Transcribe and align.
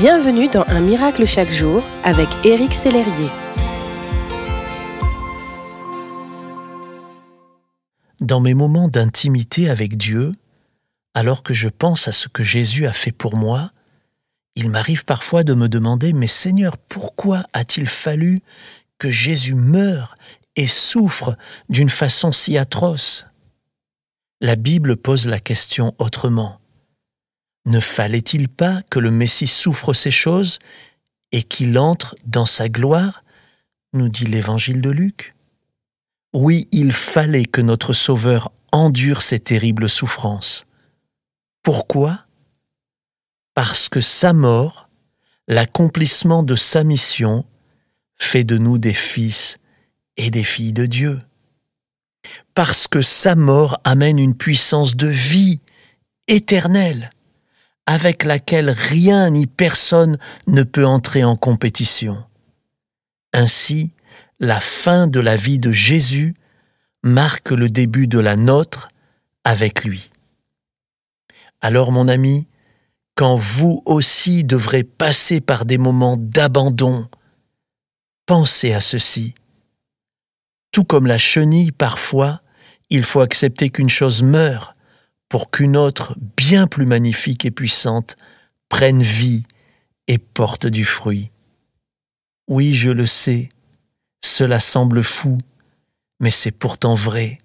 Bienvenue 0.00 0.48
dans 0.48 0.64
Un 0.68 0.80
miracle 0.80 1.26
chaque 1.26 1.50
jour 1.50 1.84
avec 2.04 2.26
Éric 2.42 2.72
Sellerier. 2.72 3.28
Dans 8.22 8.40
mes 8.40 8.54
moments 8.54 8.88
d'intimité 8.88 9.68
avec 9.68 9.98
Dieu, 9.98 10.32
alors 11.12 11.42
que 11.42 11.52
je 11.52 11.68
pense 11.68 12.08
à 12.08 12.12
ce 12.12 12.28
que 12.28 12.42
Jésus 12.42 12.86
a 12.86 12.94
fait 12.94 13.12
pour 13.12 13.36
moi, 13.36 13.72
il 14.56 14.70
m'arrive 14.70 15.04
parfois 15.04 15.44
de 15.44 15.52
me 15.52 15.68
demander 15.68 16.14
Mais 16.14 16.28
Seigneur, 16.28 16.78
pourquoi 16.78 17.44
a-t-il 17.52 17.86
fallu 17.86 18.40
que 18.96 19.10
Jésus 19.10 19.54
meure 19.54 20.16
et 20.56 20.66
souffre 20.66 21.36
d'une 21.68 21.90
façon 21.90 22.32
si 22.32 22.56
atroce? 22.56 23.26
La 24.40 24.56
Bible 24.56 24.96
pose 24.96 25.26
la 25.26 25.40
question 25.40 25.94
autrement. 25.98 26.59
Ne 27.66 27.80
fallait-il 27.80 28.48
pas 28.48 28.82
que 28.90 28.98
le 28.98 29.10
Messie 29.10 29.46
souffre 29.46 29.92
ces 29.92 30.10
choses 30.10 30.58
et 31.32 31.42
qu'il 31.42 31.78
entre 31.78 32.16
dans 32.24 32.46
sa 32.46 32.68
gloire 32.68 33.22
nous 33.92 34.08
dit 34.08 34.26
l'évangile 34.26 34.80
de 34.80 34.90
Luc? 34.90 35.34
Oui, 36.32 36.68
il 36.72 36.92
fallait 36.92 37.44
que 37.44 37.60
notre 37.60 37.92
Sauveur 37.92 38.52
endure 38.72 39.20
ces 39.20 39.40
terribles 39.40 39.88
souffrances. 39.88 40.64
Pourquoi? 41.62 42.20
Parce 43.54 43.88
que 43.88 44.00
sa 44.00 44.32
mort, 44.32 44.88
l'accomplissement 45.48 46.42
de 46.42 46.54
sa 46.54 46.84
mission, 46.84 47.44
fait 48.16 48.44
de 48.44 48.58
nous 48.58 48.78
des 48.78 48.94
fils 48.94 49.58
et 50.16 50.30
des 50.30 50.44
filles 50.44 50.72
de 50.72 50.86
Dieu. 50.86 51.18
Parce 52.54 52.86
que 52.86 53.02
sa 53.02 53.34
mort 53.34 53.80
amène 53.84 54.18
une 54.18 54.36
puissance 54.36 54.96
de 54.96 55.08
vie 55.08 55.60
éternelle 56.28 57.10
avec 57.90 58.22
laquelle 58.22 58.70
rien 58.70 59.30
ni 59.30 59.48
personne 59.48 60.16
ne 60.46 60.62
peut 60.62 60.86
entrer 60.86 61.24
en 61.24 61.34
compétition. 61.34 62.22
Ainsi, 63.32 63.94
la 64.38 64.60
fin 64.60 65.08
de 65.08 65.18
la 65.18 65.34
vie 65.34 65.58
de 65.58 65.72
Jésus 65.72 66.34
marque 67.02 67.50
le 67.50 67.68
début 67.68 68.06
de 68.06 68.20
la 68.20 68.36
nôtre 68.36 68.90
avec 69.42 69.82
lui. 69.82 70.08
Alors 71.60 71.90
mon 71.90 72.06
ami, 72.06 72.46
quand 73.16 73.34
vous 73.34 73.82
aussi 73.86 74.44
devrez 74.44 74.84
passer 74.84 75.40
par 75.40 75.64
des 75.64 75.76
moments 75.76 76.16
d'abandon, 76.16 77.08
pensez 78.24 78.72
à 78.72 78.78
ceci. 78.78 79.34
Tout 80.70 80.84
comme 80.84 81.08
la 81.08 81.18
chenille 81.18 81.72
parfois, 81.72 82.40
il 82.88 83.02
faut 83.02 83.20
accepter 83.20 83.68
qu'une 83.68 83.90
chose 83.90 84.22
meure 84.22 84.76
pour 85.30 85.50
qu'une 85.50 85.76
autre, 85.76 86.14
bien 86.36 86.66
plus 86.66 86.84
magnifique 86.84 87.46
et 87.46 87.52
puissante, 87.52 88.16
prenne 88.68 89.02
vie 89.02 89.44
et 90.08 90.18
porte 90.18 90.66
du 90.66 90.84
fruit. 90.84 91.30
Oui, 92.48 92.74
je 92.74 92.90
le 92.90 93.06
sais, 93.06 93.48
cela 94.20 94.58
semble 94.58 95.04
fou, 95.04 95.38
mais 96.18 96.32
c'est 96.32 96.50
pourtant 96.50 96.94
vrai. 96.94 97.38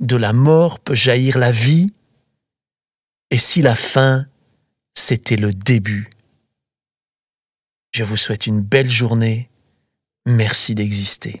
De 0.00 0.16
la 0.16 0.32
mort 0.32 0.80
peut 0.80 0.96
jaillir 0.96 1.38
la 1.38 1.52
vie, 1.52 1.92
et 3.30 3.38
si 3.38 3.62
la 3.62 3.76
fin, 3.76 4.26
c'était 4.92 5.36
le 5.36 5.52
début. 5.52 6.10
Je 7.92 8.02
vous 8.02 8.16
souhaite 8.16 8.48
une 8.48 8.60
belle 8.60 8.90
journée. 8.90 9.48
Merci 10.26 10.74
d'exister. 10.74 11.40